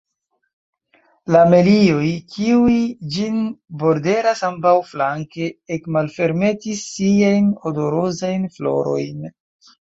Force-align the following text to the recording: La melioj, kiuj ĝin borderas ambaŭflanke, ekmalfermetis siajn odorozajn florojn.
La 1.35 1.41
melioj, 1.49 2.07
kiuj 2.37 2.77
ĝin 3.17 3.37
borderas 3.85 4.43
ambaŭflanke, 4.49 5.53
ekmalfermetis 5.79 6.85
siajn 6.97 7.55
odorozajn 7.75 8.53
florojn. 8.61 9.33